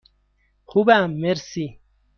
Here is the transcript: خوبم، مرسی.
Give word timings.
خوبم، 0.65 1.11
مرسی. 1.11 1.79